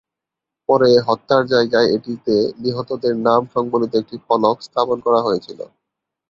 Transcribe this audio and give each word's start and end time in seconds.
পরে 0.69 0.89
হত্যার 1.07 1.43
জায়গায় 1.53 1.87
এটিতে 1.95 2.33
নিহতদের 2.59 3.13
নাম 3.27 3.41
সংবলিত 3.55 3.93
একটি 3.95 4.17
ফলক 4.25 4.57
স্থাপন 4.61 4.97
করা 5.05 5.19
হয়েছিল। 5.21 5.59